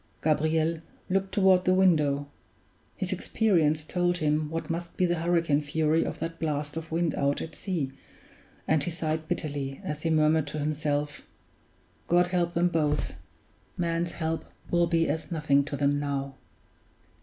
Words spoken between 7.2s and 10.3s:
at sea, and he sighed bitterly as he